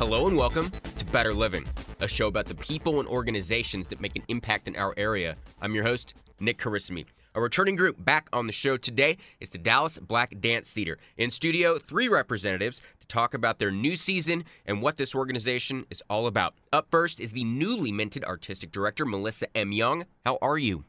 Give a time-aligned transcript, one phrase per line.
[0.00, 1.62] Hello and welcome to Better Living,
[2.00, 5.36] a show about the people and organizations that make an impact in our area.
[5.60, 7.04] I'm your host, Nick Carissimi.
[7.34, 10.96] A returning group back on the show today is the Dallas Black Dance Theater.
[11.18, 16.02] In studio, three representatives to talk about their new season and what this organization is
[16.08, 16.54] all about.
[16.72, 19.70] Up first is the newly minted artistic director, Melissa M.
[19.70, 20.06] Young.
[20.24, 20.84] How are you?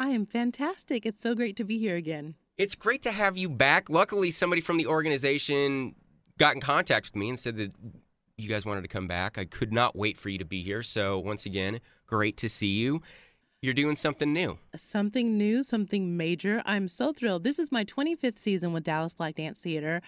[0.00, 1.06] I am fantastic.
[1.06, 2.34] It's so great to be here again.
[2.56, 3.88] It's great to have you back.
[3.88, 5.94] Luckily, somebody from the organization
[6.38, 7.72] got in contact with me and said that
[8.38, 9.36] you guys wanted to come back.
[9.36, 10.82] I could not wait for you to be here.
[10.82, 13.02] So, once again, great to see you.
[13.60, 14.56] You're doing something new.
[14.76, 16.62] Something new, something major.
[16.64, 17.42] I'm so thrilled.
[17.42, 20.00] This is my 25th season with Dallas Black Dance Theater.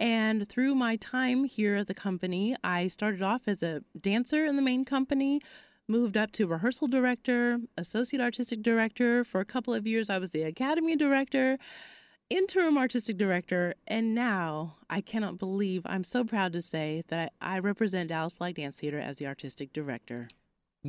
[0.00, 4.56] And through my time here at the company, I started off as a dancer in
[4.56, 5.40] the main company,
[5.86, 9.22] moved up to rehearsal director, associate artistic director.
[9.24, 11.58] For a couple of years, I was the academy director
[12.30, 17.58] interim artistic director, and now I cannot believe I'm so proud to say that I,
[17.58, 20.28] represent Dallas Black Dance Theater as the artistic director.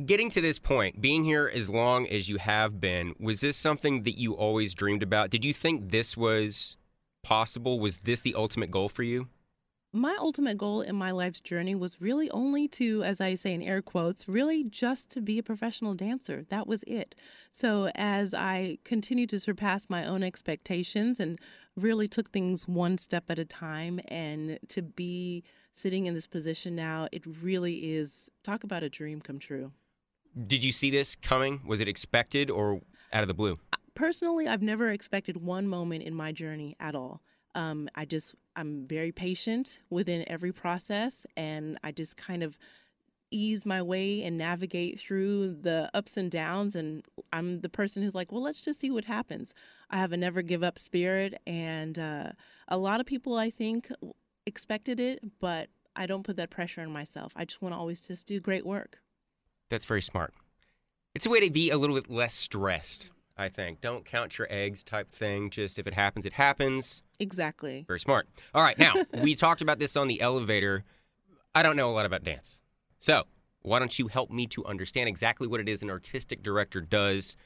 [0.04, 4.04] Getting to this point, being here as long as you have been, was this something
[4.04, 5.30] that you always dreamed about?
[5.30, 6.76] Did you think this was
[7.24, 7.80] possible?
[7.80, 9.28] Was this the ultimate goal for you?
[9.92, 13.62] My ultimate goal in my life's journey was really only to, as I say in
[13.62, 16.44] air quotes, really just to be a professional dancer.
[16.50, 17.14] That was it.
[17.50, 21.38] So as I continued to surpass my own expectations and
[21.74, 25.42] really took things one step at a time, and to be
[25.74, 29.72] sitting in this position now, it really is talk about a dream come true.
[30.46, 31.62] Did you see this coming?
[31.66, 32.82] Was it expected or
[33.12, 33.56] out of the blue?
[33.94, 37.22] Personally, I've never expected one moment in my journey at all.
[37.58, 42.56] Um, I just, I'm very patient within every process, and I just kind of
[43.32, 46.76] ease my way and navigate through the ups and downs.
[46.76, 49.52] And I'm the person who's like, well, let's just see what happens.
[49.90, 52.30] I have a never give up spirit, and uh,
[52.68, 53.90] a lot of people, I think,
[54.46, 57.32] expected it, but I don't put that pressure on myself.
[57.34, 59.00] I just want to always just do great work.
[59.68, 60.32] That's very smart.
[61.12, 63.80] It's a way to be a little bit less stressed I think.
[63.80, 65.50] Don't count your eggs type thing.
[65.50, 67.04] Just if it happens, it happens.
[67.20, 67.84] Exactly.
[67.86, 68.28] Very smart.
[68.52, 68.78] All right.
[68.78, 70.84] Now, we talked about this on the elevator.
[71.54, 72.60] I don't know a lot about dance.
[72.98, 73.24] So,
[73.62, 77.36] why don't you help me to understand exactly what it is an artistic director does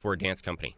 [0.00, 0.76] for a dance company?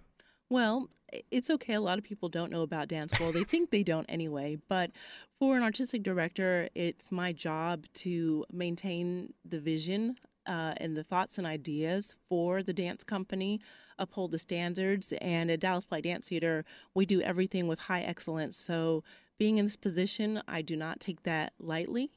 [0.51, 0.89] Well,
[1.31, 1.75] it's okay.
[1.75, 3.13] A lot of people don't know about dance.
[3.19, 4.59] Well, they think they don't anyway.
[4.69, 4.91] But
[5.39, 10.17] for an artistic director, it's my job to maintain the vision
[10.49, 13.61] uh, and the thoughts and ideas for the dance company,
[13.99, 15.13] uphold the standards.
[15.21, 16.65] And at Dallas Black Dance Theater,
[16.95, 18.57] we do everything with high excellence.
[18.57, 19.05] So
[19.39, 22.11] being in this position, I do not take that lightly.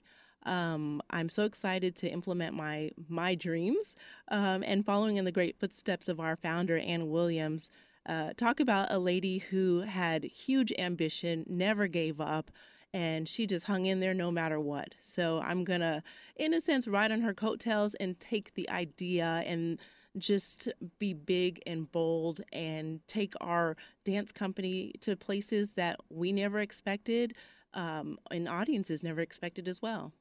[0.44, 3.96] Um, I'm so excited to implement my my dreams
[4.30, 7.70] um, and following in the great footsteps of our founder Ann Williams.
[8.08, 12.50] Uh, talk about a lady who had huge ambition, never gave up,
[12.94, 14.96] and she just hung in there no matter what.
[15.02, 16.04] So I'm gonna,
[16.36, 19.80] in a sense, ride on her coattails and take the idea and
[20.18, 20.68] just
[21.00, 27.34] be big and bold and take our dance company to places that we never expected
[27.74, 30.12] um, and audiences never expected as well.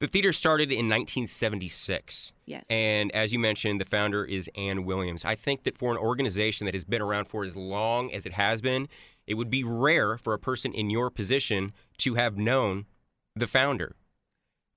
[0.00, 2.32] The theater started in 1976.
[2.46, 2.64] Yes.
[2.68, 5.24] And as you mentioned, the founder is Ann Williams.
[5.24, 8.32] I think that for an organization that has been around for as long as it
[8.32, 8.88] has been,
[9.26, 12.86] it would be rare for a person in your position to have known
[13.34, 13.96] the founder.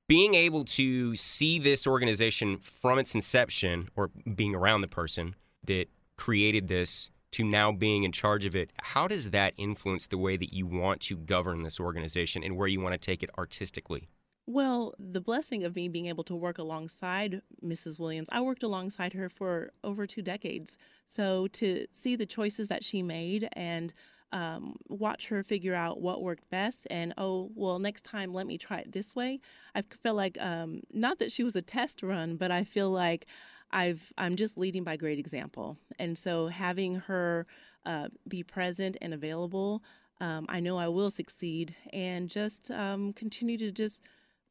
[0.08, 5.36] Being able to see this organization from its inception or being around the person
[5.66, 5.88] that
[6.18, 10.38] created this to now being in charge of it, how does that influence the way
[10.38, 14.08] that you want to govern this organization and where you want to take it artistically?
[14.50, 18.00] Well, the blessing of me being able to work alongside Mrs.
[18.00, 20.78] Williams, I worked alongside her for over two decades.
[21.06, 23.94] So to see the choices that she made and
[24.32, 28.58] um, watch her figure out what worked best and oh well next time let me
[28.58, 29.40] try it this way.
[29.76, 33.26] I feel like um, not that she was a test run but i feel like
[33.72, 35.78] i've i'm just leading by great example.
[36.00, 37.46] And so having her
[37.86, 39.82] uh, be present and available
[40.20, 44.02] um, i know i will succeed and just um, continue to just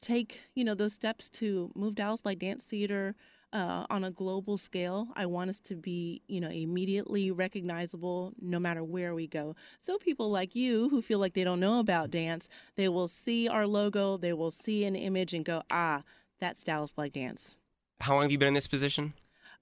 [0.01, 3.15] take you know those steps to move dallas black dance theater
[3.53, 5.07] uh, on a global scale.
[5.15, 9.55] I want us to be, you know, immediately recognizable no matter where we go.
[9.79, 13.47] So people like you who feel like they don't know about dance, they will see
[13.47, 16.03] our logo, they will see an image and go, ah,
[16.39, 17.55] that's Dallas Black Dance.
[18.01, 19.13] How long have you been in this position?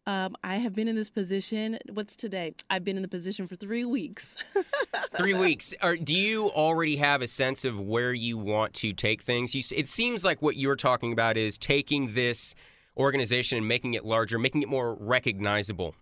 [0.07, 1.79] Um, I have been in this position.
[1.91, 2.53] What's today?
[2.69, 4.35] I've been in the position for three weeks.
[5.17, 5.73] Three weeks.
[5.81, 9.55] Or do you already have a sense of where you want to take things?
[9.55, 12.53] You, it seems like what you're talking about is taking this
[12.97, 15.95] organization and making it larger, making it more recognizable.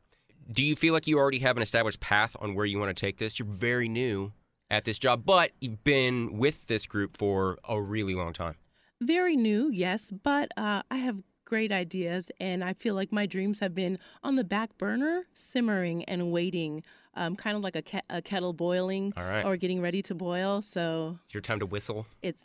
[0.52, 3.00] Do you feel like you already have an established path on where you want to
[3.06, 3.40] take this?
[3.40, 4.34] You're very new
[4.70, 8.56] at this job, but you've been with this group for a really long time.
[9.02, 13.60] Very new, yes, but uh, I have great ideas, and I feel like my dreams
[13.60, 18.04] have been on the back burner, simmering and waiting, um, kind of like a, ke-
[18.10, 19.46] a kettle boiling right.
[19.46, 20.62] or getting ready to boil.
[20.62, 22.08] So It's your time to whistle.
[22.22, 22.44] it's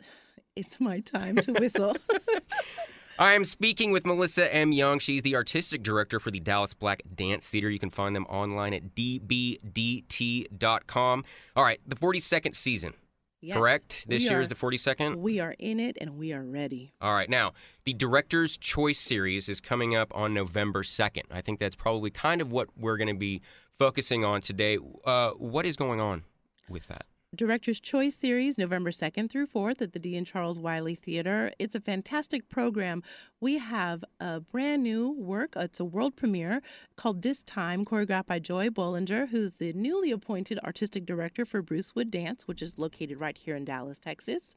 [0.55, 1.95] it's my time to whistle.
[3.19, 4.71] I am speaking with Melissa M.
[4.71, 4.97] Young.
[4.97, 7.69] She's the artistic director for the Dallas Black Dance Theater.
[7.69, 9.65] You can find them online at dbdt.com.
[11.53, 12.93] All right, the 42nd season,
[13.41, 14.05] Yes, correct?
[14.07, 15.17] This year are- is the 42nd?
[15.17, 16.93] We are in it, and we are ready.
[17.01, 17.51] All right, now,
[17.83, 21.23] the Director's Choice Series is coming up on November 2nd.
[21.29, 23.41] I think that's probably kind of what we're going to be
[23.77, 24.77] focusing on today.
[25.03, 26.23] Uh, what is going on
[26.69, 27.05] with that?
[27.35, 31.53] Director's Choice Series, November 2nd through 4th at the Dee and Charles Wyly Theater.
[31.59, 33.03] It's a fantastic program.
[33.39, 35.53] We have a brand new work.
[35.55, 36.63] It's a world premiere
[36.95, 41.93] called This Time, choreographed by Joy Bollinger, who's the newly appointed artistic director for Bruce
[41.93, 44.55] Wood Dance, which is located right here in Dallas, Texas.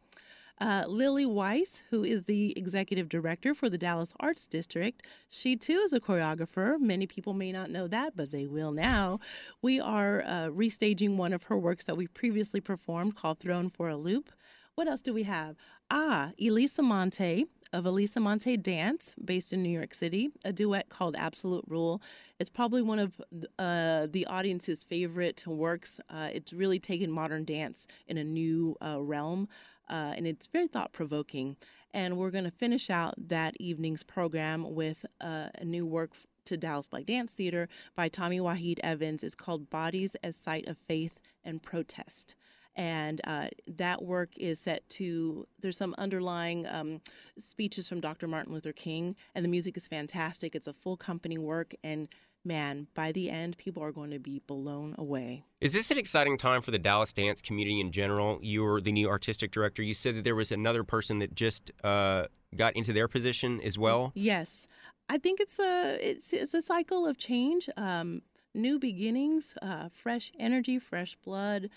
[0.60, 5.78] Uh, Lily Weiss, who is the executive director for the Dallas Arts District, she too
[5.78, 6.78] is a choreographer.
[6.78, 9.18] Many people may not know that, but they will now.
[9.60, 13.88] We are uh, restaging one of her works that we previously performed called Thrown for
[13.88, 14.30] a Loop.
[14.74, 15.56] What else do we have?
[15.90, 21.14] Ah, Elisa Monte of Elisa Monte Dance, based in New York City, a duet called
[21.18, 22.00] Absolute Rule.
[22.38, 23.20] It's probably one of
[23.58, 26.00] uh, the audience's favorite works.
[26.08, 29.48] Uh, it's really taken modern dance in a new uh, realm,
[29.92, 31.56] uh, and it's very thought provoking.
[31.94, 36.12] And we're going to finish out that evening's program with uh, a new work
[36.46, 39.22] to Dallas Black Dance Theater by Tommie-Waheed Evans.
[39.22, 42.34] It's called Bodies as Site of Faith and Protest
[42.74, 47.00] and uh, that work is set to there's some underlying um,
[47.38, 51.36] speeches from dr martin luther king and the music is fantastic it's a full company
[51.36, 52.08] work and
[52.44, 56.36] man by the end people are going to be blown away Is this an exciting
[56.36, 58.38] time for the Dallas dance community in general?
[58.42, 59.82] You're the new artistic director.
[59.82, 62.24] You said that there was another person that just uh,
[62.56, 64.12] got into their position as well.
[64.14, 64.66] yes
[65.08, 68.22] i think it's a it's, it's a cycle of change um,
[68.54, 71.68] new beginnings uh, fresh energy fresh blood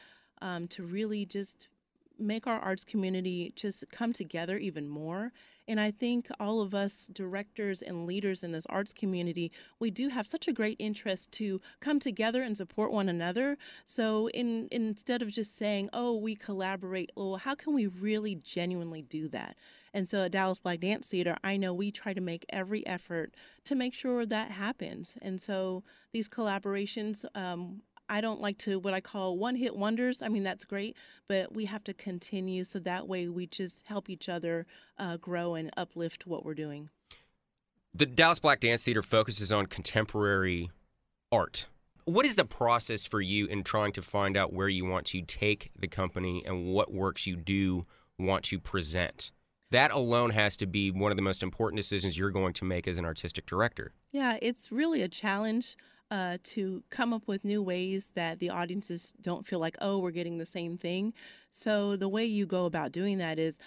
[0.41, 1.69] um, to really just
[2.19, 5.31] make our arts community just come together even more.
[5.67, 10.09] And I think all of us directors and leaders in this arts community, we do
[10.09, 13.57] have such a great interest to come together and support one another.
[13.85, 19.01] So in instead of just saying, "Oh, we collaborate," well, how can we really genuinely
[19.01, 19.55] do that?
[19.93, 23.33] And so at Dallas Black Dance Theater, I know we try to make every effort
[23.63, 25.15] to make sure that happens.
[25.21, 30.21] And so these collaborations, um, I don't like to what I call one hit wonders.
[30.21, 30.95] I mean, that's great,
[31.27, 34.65] but we have to continue so that way we just help each other
[34.97, 36.89] uh, grow and uplift what we're doing.
[37.93, 40.69] The Dallas Black Dance Theater focuses on contemporary
[41.31, 41.67] art.
[42.03, 45.21] What is the process for you in trying to find out where you want to
[45.21, 47.85] take the company and what works you do
[48.19, 49.31] want to present?
[49.71, 52.87] That alone has to be one of the most important decisions you're going to make
[52.87, 53.93] as an artistic director.
[54.11, 55.75] Yeah, it's really a challenge
[56.11, 60.11] uh, to come up with new ways that the audiences don't feel like, oh, we're
[60.11, 61.13] getting the same thing.
[61.51, 63.57] So the way you go about doing that is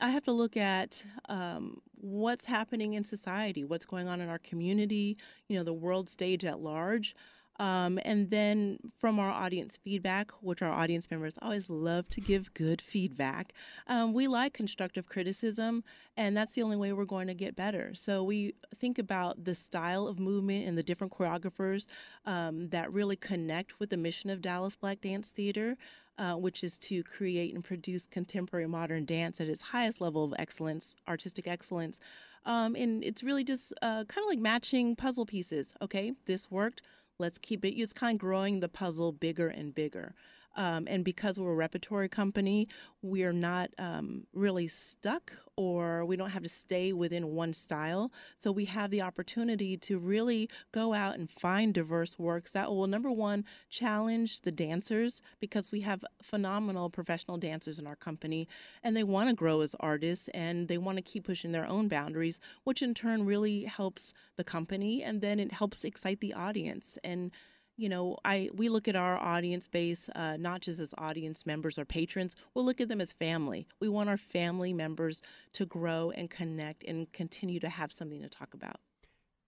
[0.00, 4.38] I have to look at um, what's happening in society, what's going on in our
[4.38, 5.16] community,
[5.48, 7.14] you know, the world stage at large.
[7.60, 12.52] Um, and then from our audience feedback, which our audience members always love to give
[12.54, 13.52] good feedback,
[13.86, 15.84] um, we like constructive criticism,
[16.16, 17.94] and that's the only way we're going to get better.
[17.94, 21.86] So we think about the style of movement and the different choreographers
[22.26, 25.76] um, that really connect with the mission of Dallas Black Dance Theater.
[26.16, 30.32] Uh, which is to create and produce contemporary modern dance at its highest level of
[30.38, 31.98] excellence, artistic excellence.
[32.46, 35.72] Um, and it's really just uh, kind of like matching puzzle pieces.
[35.82, 36.82] Okay, this worked.
[37.18, 37.78] Let's keep it.
[37.80, 40.14] It's kind of growing the puzzle bigger and bigger.
[40.56, 42.68] Um, and because we're a repertory company,
[43.02, 48.10] we are not um, really stuck or we don't have to stay within one style.
[48.38, 52.86] So we have the opportunity to really go out and find diverse works that will,
[52.86, 58.48] number one, challenge the dancers because we have phenomenal professional dancers in our company
[58.82, 61.88] and they want to grow as artists and they want to keep pushing their own
[61.88, 66.98] boundaries, which in turn really helps the company and then it helps excite the audience.
[67.04, 67.30] And
[67.76, 71.78] you know, I we look at our audience base uh, not just as audience members
[71.78, 72.36] or patrons.
[72.54, 73.66] We'll look at them as family.
[73.80, 75.22] We want our family members
[75.54, 78.76] to grow and connect and continue to have something to talk about.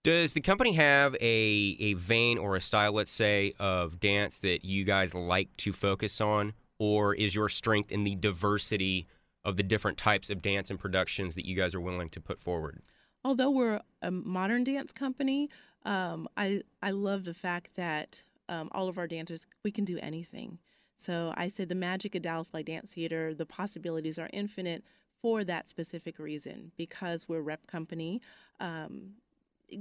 [0.03, 4.65] Does the company have a a vein or a style, let's say, of dance that
[4.65, 9.07] you guys like to focus on, or is your strength in the diversity
[9.45, 12.41] of the different types of dance and productions that you guys are willing to put
[12.41, 12.83] forward?
[13.25, 15.51] Although we're a modern dance company,
[15.87, 19.99] um, I I love the fact that um, all of our dancers we can do
[20.03, 20.59] anything.
[20.97, 24.83] So I say the magic of Dallas Black Dance Theater, the possibilities are infinite
[25.23, 28.21] for that specific reason because we're rep company.
[28.61, 29.13] Um,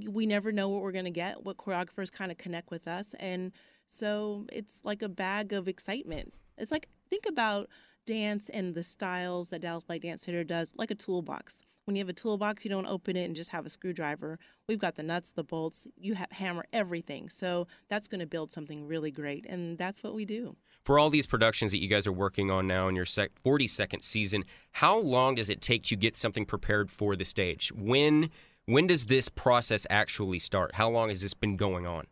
[0.10, 3.14] we never know what we're going to get, what choreographers kind of connect with us,
[3.20, 3.52] and
[3.90, 6.34] so it's like a bag of excitement.
[6.58, 7.70] It's like think about
[8.06, 12.02] dance and the styles that Dallas Black Dance Theater does, like a toolbox when you
[12.02, 14.40] have a toolbox, you don't open it and just have a screwdriver.
[14.68, 17.30] We've got the nuts, the bolts, you ha- hammer everything.
[17.30, 19.46] So that's going to build something really great.
[19.46, 20.56] And that's what we do.
[20.84, 24.46] For all these productions that you guys are working on now in your 42nd season,
[24.72, 27.72] how long does it take to get something prepared for the stage?
[27.72, 28.30] When
[28.68, 30.74] when does this process actually start?
[30.74, 32.08] How long has this been going on?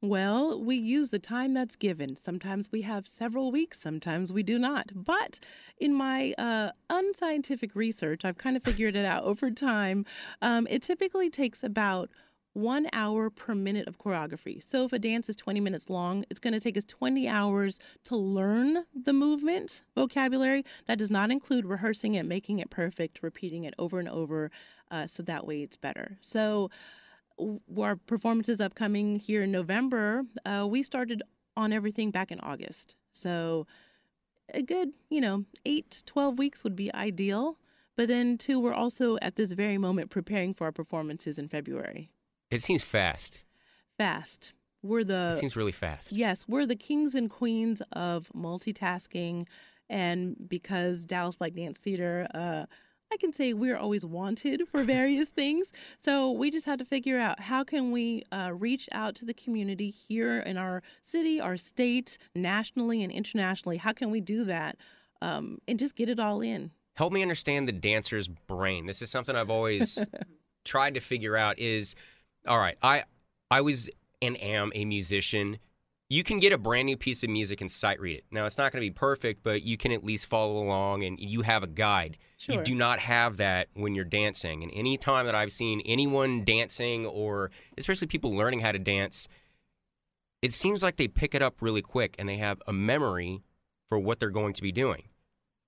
[0.00, 2.14] Well, we use the time that's given.
[2.14, 4.92] Sometimes we have several weeks, sometimes we do not.
[4.94, 5.40] But
[5.78, 10.06] in my uh, unscientific research, I've kind of figured it out over time.
[10.40, 12.10] Um, it typically takes about
[12.52, 14.62] one hour per minute of choreography.
[14.62, 17.80] So if a dance is 20 minutes long, it's going to take us 20 hours
[18.04, 20.64] to learn the movement vocabulary.
[20.86, 24.52] That does not include rehearsing it, making it perfect, repeating it over and over,
[24.92, 26.18] uh, so that way it's better.
[26.20, 26.70] So
[27.78, 31.22] our performances upcoming here in November, uh, we started
[31.56, 32.94] on everything back in August.
[33.12, 33.66] So
[34.52, 37.58] a good, you know, eight, 12 weeks would be ideal.
[37.96, 42.10] But then, too, we're also at this very moment preparing for our performances in February.
[42.50, 43.42] It seems fast.
[43.96, 44.52] Fast.
[44.82, 45.32] We're the.
[45.34, 46.12] It seems really fast.
[46.12, 49.46] Yes, we're the kings and queens of multitasking.
[49.90, 52.66] And because Dallas Black Dance Theater, uh,
[53.12, 55.72] I can say we're always wanted for various things.
[55.96, 59.34] So we just had to figure out how can we uh, reach out to the
[59.34, 63.78] community here in our city, our state, nationally and internationally.
[63.78, 64.76] How can we do that
[65.22, 66.70] um, and just get it all in?
[66.94, 68.86] Help me understand the dancer's brain.
[68.86, 69.98] This is something I've always
[70.64, 71.58] tried to figure out.
[71.58, 71.94] Is
[72.46, 72.76] all right.
[72.82, 73.04] I
[73.50, 73.88] I was
[74.20, 75.58] and am a musician
[76.10, 78.24] you can get a brand new piece of music and sight read it.
[78.30, 81.20] Now, it's not going to be perfect, but you can at least follow along and
[81.20, 82.16] you have a guide.
[82.38, 82.54] Sure.
[82.54, 84.62] You do not have that when you're dancing.
[84.62, 89.28] And any time that I've seen anyone dancing or especially people learning how to dance,
[90.40, 93.42] it seems like they pick it up really quick and they have a memory
[93.90, 95.04] for what they're going to be doing.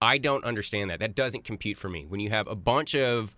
[0.00, 1.00] I don't understand that.
[1.00, 2.06] That doesn't compute for me.
[2.06, 3.36] When you have a bunch of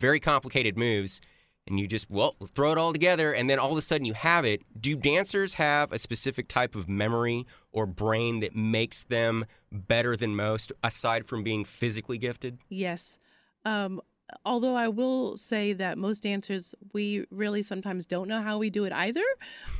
[0.00, 1.20] very complicated moves,
[1.66, 4.14] and you just well throw it all together and then all of a sudden you
[4.14, 4.62] have it.
[4.80, 10.34] Do dancers have a specific type of memory or brain that makes them better than
[10.34, 12.58] most aside from being physically gifted?
[12.68, 13.18] Yes.
[13.64, 14.02] Um,
[14.44, 18.84] although i will say that most dancers we really sometimes don't know how we do
[18.84, 19.24] it either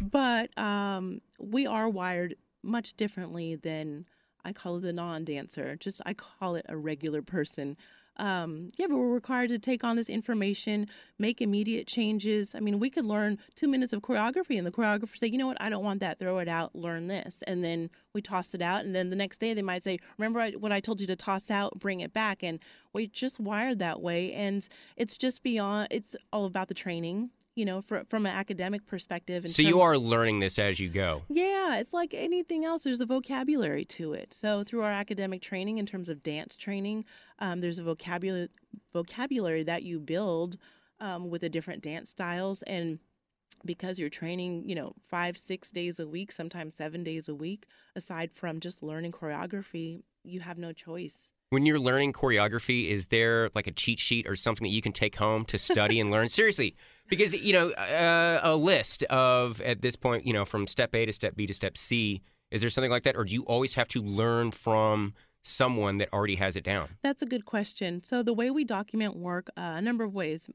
[0.01, 4.05] but um, we are wired much differently than
[4.45, 7.77] i call it the non-dancer just i call it a regular person
[8.17, 10.87] um, yeah, but we're required to take on this information,
[11.19, 12.55] make immediate changes.
[12.55, 15.47] I mean, we could learn two minutes of choreography, and the choreographer say, you know
[15.47, 18.63] what, I don't want that, throw it out, learn this, and then we toss it
[18.63, 21.17] out, and then the next day they might say, remember what I told you to
[21.17, 22.59] toss out, bring it back, and
[22.93, 25.89] we just wired that way, and it's just beyond.
[25.91, 29.51] It's all about the training you know, for, from an academic perspective.
[29.51, 31.23] so you are learning this as you go.
[31.29, 32.85] Yeah, it's like anything else.
[32.85, 34.33] There's a vocabulary to it.
[34.33, 37.05] So through our academic training, in terms of dance training,
[37.39, 38.49] um, there's a vocabulary
[38.93, 40.57] vocabulary that you build
[40.99, 42.99] um, with the different dance styles and
[43.65, 47.67] because you're training, you know, five, six days a week, sometimes seven days a week,
[47.95, 51.33] aside from just learning choreography, you have no choice.
[51.53, 54.93] When you're learning choreography, is there like a cheat sheet or something that you can
[54.93, 56.29] take home to study and learn?
[56.31, 56.75] Seriously,
[57.11, 61.05] because you know uh, a list of at this point, you know, from step A
[61.05, 62.23] to step B to step C.
[62.51, 66.13] Is there something like that, or do you always have to learn from someone that
[66.13, 66.89] already has it down?
[67.03, 68.03] That's a good question.
[68.05, 70.47] So the way we document work, uh, a number of ways.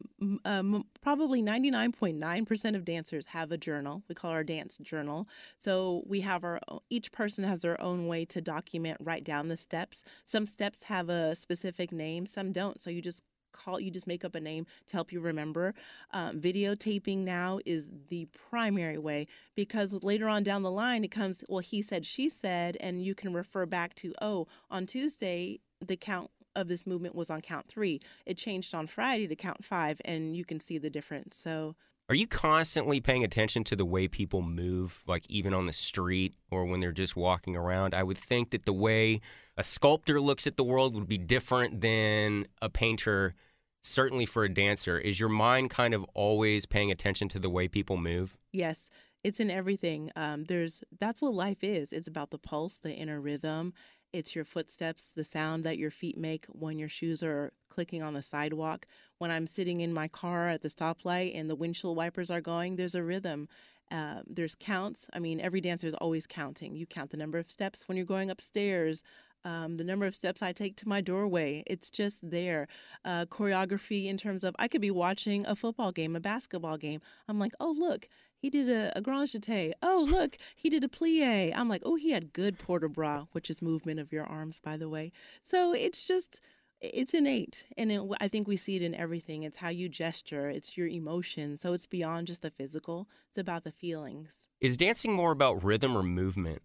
[0.45, 4.03] Um, probably 99.9% of dancers have a journal.
[4.07, 5.27] We call our dance journal.
[5.57, 9.57] So we have our each person has their own way to document, write down the
[9.57, 10.03] steps.
[10.25, 12.79] Some steps have a specific name, some don't.
[12.79, 13.23] So you just
[13.63, 15.73] call you just make up a name to help you remember.
[16.11, 21.43] Um, videotaping now is the primary way because later on down the line it comes
[21.49, 25.97] well he said she said and you can refer back to oh on tuesday the
[25.97, 28.01] count of this movement was on count three.
[28.25, 31.37] It changed on friday to count five and you can see the difference.
[31.37, 31.75] So
[32.09, 36.33] Are you constantly paying attention to the way people move, like even on the street
[36.49, 37.93] or when they're just walking around?
[37.93, 39.21] I would think that the way
[39.57, 43.35] a sculptor looks at the world would be different than a painter,
[43.81, 44.99] certainly for a dancer.
[44.99, 48.37] Is your mind kind of always paying attention to the way people move?
[48.51, 48.89] Yes,
[49.23, 50.11] it's in everything.
[50.15, 51.91] Um, there's that's what life is.
[51.91, 53.73] It's about the pulse, the inner rhythm.
[54.13, 58.13] It's your footsteps, the sound that your feet make when your shoes are clicking on
[58.13, 58.87] the sidewalk.
[59.17, 62.77] When I'm sitting in my car at the stoplight and the windshield wipers are going,
[62.77, 63.49] there's a rhythm.
[63.91, 65.07] Uh, there's counts.
[65.13, 66.75] I mean, every dancer is always counting.
[66.75, 69.03] You count the number of steps when you're going upstairs,
[69.45, 71.63] um, the number of steps I take to my doorway.
[71.67, 72.67] It's just there.
[73.05, 77.01] Uh, choreography in terms of I could be watching a football game, a basketball game.
[77.27, 79.73] I'm like, oh look, he did a, a grand jeté.
[79.81, 81.53] Oh look, he did a plie.
[81.55, 84.59] I'm like, oh, he had good port de bras, which is movement of your arms,
[84.59, 85.11] by the way.
[85.41, 86.41] So it's just.
[86.79, 89.41] It's innate, and it, I think we see it in everything.
[89.41, 91.57] It's how you gesture, it's your emotion.
[91.57, 94.45] So it's beyond just the physical, it's about the feelings.
[94.61, 96.61] Is dancing more about rhythm or movement?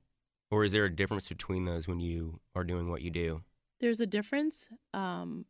[0.53, 3.41] Or is there a difference between those when you are doing what you do?
[3.81, 5.47] There's a difference, um,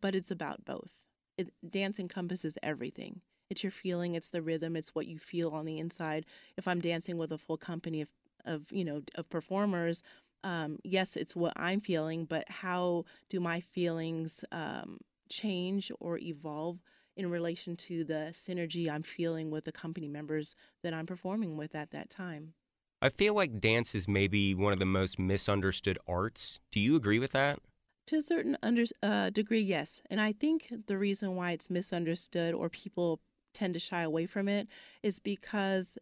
[0.00, 0.90] but it's about both.
[1.38, 3.20] It, dance encompasses everything.
[3.50, 6.26] It's your feeling, it's the rhythm, it's what you feel on the inside.
[6.56, 8.08] If I'm dancing with a full company of,
[8.44, 10.02] of you know, of performers,
[10.42, 14.98] um, yes, it's what I'm feeling, but how do my feelings um,
[15.30, 16.80] change or evolve
[17.16, 21.76] in relation to the synergy I'm feeling with the company members that I'm performing with
[21.76, 22.54] at that time?
[23.02, 26.58] I feel like dance is maybe one of the most misunderstood arts.
[26.72, 27.60] Do you agree with that?
[28.06, 30.00] To a certain under, uh, degree, yes.
[30.08, 33.20] And I think the reason why it's misunderstood or people
[33.52, 34.68] tend to shy away from it
[35.02, 35.98] is because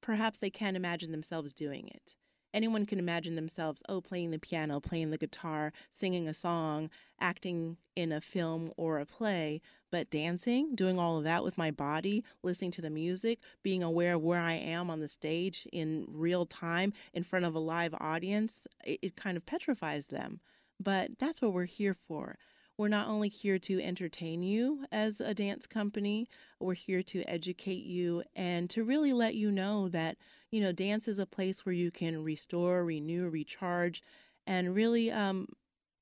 [0.00, 2.14] perhaps they can't imagine themselves doing it.
[2.54, 6.88] Anyone can imagine themselves, oh, playing the piano, playing the guitar, singing a song,
[7.20, 11.70] acting in a film or a play, but dancing, doing all of that with my
[11.70, 16.06] body, listening to the music, being aware of where I am on the stage in
[16.08, 20.40] real time in front of a live audience, it, it kind of petrifies them.
[20.80, 22.36] But that's what we're here for.
[22.78, 26.28] We're not only here to entertain you as a dance company,
[26.60, 30.16] we're here to educate you and to really let you know that,
[30.50, 34.02] you know, dance is a place where you can restore, renew, recharge,
[34.46, 35.48] and really um,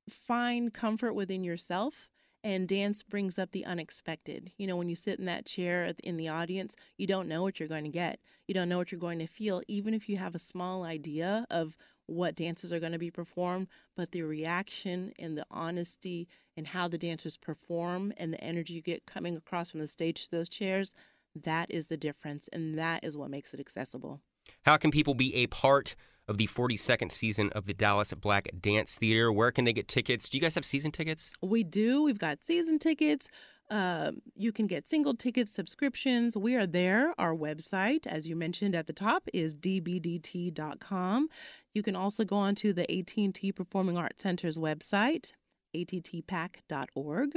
[0.08, 2.08] find comfort within yourself.
[2.44, 4.52] And dance brings up the unexpected.
[4.56, 7.58] You know, when you sit in that chair in the audience, you don't know what
[7.58, 8.20] you're going to get.
[8.46, 11.44] You don't know what you're going to feel, even if you have a small idea
[11.50, 16.68] of what dances are going to be performed, but the reaction and the honesty and
[16.68, 20.30] how the dancers perform and the energy you get coming across from the stage to
[20.30, 20.94] those chairs,
[21.34, 22.48] that is the difference.
[22.52, 24.20] And that is what makes it accessible.
[24.62, 25.96] How can people be a part
[26.28, 29.32] of the 42nd season of the Dallas Black Dance Theater?
[29.32, 30.28] Where can they get tickets?
[30.28, 31.32] Do you guys have season tickets?
[31.42, 32.02] We do.
[32.02, 33.28] We've got season tickets.
[33.70, 36.36] Uh, you can get single tickets, subscriptions.
[36.36, 37.14] We are there.
[37.18, 41.28] Our website, as you mentioned at the top, is dbdt.com.
[41.74, 45.32] You can also go onto the AT&T Performing Arts Center's website,
[45.74, 47.32] attpac.org,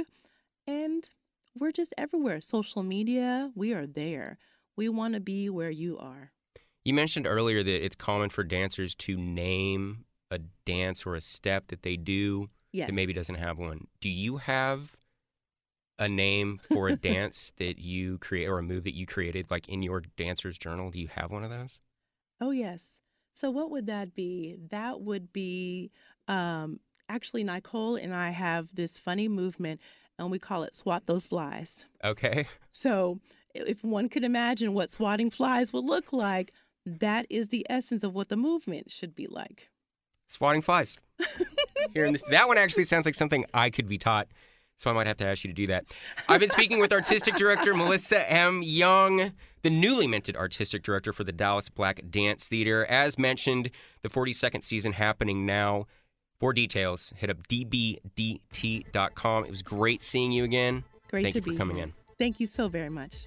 [0.66, 1.08] and
[1.58, 2.40] we're just everywhere.
[2.40, 4.38] Social media, we are there.
[4.76, 6.30] We want to be where you are.
[6.84, 11.68] You mentioned earlier that it's common for dancers to name a dance or a step
[11.68, 12.86] that they do Yes.
[12.86, 13.88] that maybe doesn't have one.
[14.00, 14.96] Do you have
[15.98, 19.68] a name for a dance that you create or a move that you created like
[19.68, 20.90] in your dancer's journal?
[20.90, 21.80] Do you have one of those?
[22.40, 22.98] Oh, yes.
[23.34, 24.56] So, what would that be?
[24.70, 25.90] That would be
[26.28, 29.80] um, actually Nicole and I have this funny movement,
[30.18, 31.84] and we call it swat those flies.
[32.04, 32.46] Okay.
[32.72, 33.20] So,
[33.54, 36.52] if one could imagine what swatting flies would look like,
[36.98, 39.68] that is the essence of what the movement should be like.
[40.28, 40.96] Swatting flies.
[41.94, 44.28] Hearing this, that one actually sounds like something I could be taught.
[44.76, 45.84] So I might have to ask you to do that.
[46.28, 48.62] I've been speaking with artistic director Melissa M.
[48.62, 52.86] Young, the newly minted artistic director for the Dallas Black Dance Theater.
[52.86, 55.86] As mentioned, the 42nd season happening now.
[56.38, 59.44] For details, hit up dbdt.com.
[59.44, 60.84] It was great seeing you again.
[61.10, 61.84] Great Thank to you for be coming here.
[61.84, 61.92] in.
[62.18, 63.26] Thank you so very much.